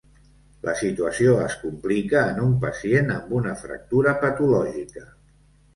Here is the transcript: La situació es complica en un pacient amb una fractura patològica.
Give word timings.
La 0.67 0.73
situació 0.79 1.35
es 1.47 1.57
complica 1.65 2.23
en 2.31 2.41
un 2.47 2.57
pacient 2.67 3.15
amb 3.19 3.39
una 3.43 3.55
fractura 3.65 4.17
patològica. 4.27 5.09